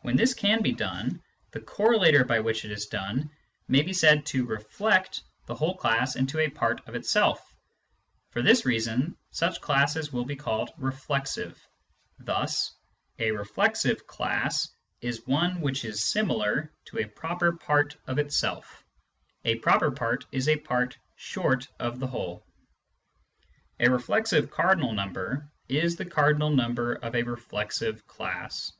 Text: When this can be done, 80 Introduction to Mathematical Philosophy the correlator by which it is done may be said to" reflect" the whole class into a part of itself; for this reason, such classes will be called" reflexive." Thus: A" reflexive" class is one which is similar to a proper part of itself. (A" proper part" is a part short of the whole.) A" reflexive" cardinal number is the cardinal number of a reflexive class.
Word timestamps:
When 0.00 0.16
this 0.16 0.32
can 0.32 0.62
be 0.62 0.72
done, 0.72 1.04
80 1.04 1.04
Introduction 1.04 1.20
to 1.20 1.26
Mathematical 1.26 1.76
Philosophy 1.76 1.98
the 1.98 2.12
correlator 2.16 2.26
by 2.28 2.40
which 2.40 2.64
it 2.64 2.70
is 2.70 2.86
done 2.86 3.30
may 3.68 3.82
be 3.82 3.92
said 3.92 4.24
to" 4.24 4.46
reflect" 4.46 5.22
the 5.48 5.54
whole 5.54 5.76
class 5.76 6.16
into 6.16 6.38
a 6.38 6.48
part 6.48 6.80
of 6.88 6.94
itself; 6.94 7.54
for 8.30 8.40
this 8.40 8.64
reason, 8.64 9.18
such 9.32 9.60
classes 9.60 10.10
will 10.14 10.24
be 10.24 10.34
called" 10.36 10.70
reflexive." 10.78 11.58
Thus: 12.18 12.72
A" 13.18 13.32
reflexive" 13.32 14.06
class 14.06 14.70
is 15.02 15.26
one 15.26 15.60
which 15.60 15.84
is 15.84 16.02
similar 16.08 16.72
to 16.86 16.98
a 17.00 17.04
proper 17.08 17.52
part 17.54 17.98
of 18.06 18.18
itself. 18.18 18.82
(A" 19.44 19.56
proper 19.56 19.90
part" 19.90 20.24
is 20.32 20.48
a 20.48 20.56
part 20.56 20.96
short 21.16 21.68
of 21.78 22.00
the 22.00 22.06
whole.) 22.06 22.42
A" 23.78 23.90
reflexive" 23.90 24.50
cardinal 24.50 24.94
number 24.94 25.50
is 25.68 25.96
the 25.96 26.06
cardinal 26.06 26.48
number 26.48 26.94
of 26.94 27.14
a 27.14 27.24
reflexive 27.24 28.06
class. 28.06 28.72